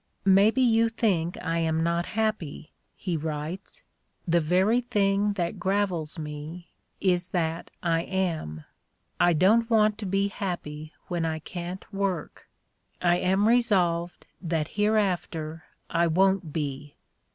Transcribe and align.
"Maybe 0.25 0.63
you 0.63 0.89
think 0.89 1.37
I 1.43 1.59
am 1.59 1.83
not 1.83 2.07
happy?" 2.17 2.71
he 2.95 3.15
writes. 3.15 3.83
"The 4.27 4.39
very 4.39 4.81
thing 4.81 5.33
that 5.33 5.59
gravels 5.59 6.17
me 6.17 6.71
is 6.99 7.27
that 7.27 7.69
I 7.83 8.01
am. 8.01 8.63
I 9.19 9.33
don't 9.33 9.69
want 9.69 9.99
to 9.99 10.07
be 10.07 10.29
happy 10.29 10.91
when 11.07 11.23
I 11.23 11.37
can't 11.37 11.85
work. 11.93 12.49
I 12.99 13.17
am 13.17 13.47
resolved 13.47 14.25
that 14.41 14.69
hereafter 14.69 15.65
I 15.87 16.07
won't 16.07 16.51
be." 16.51 16.95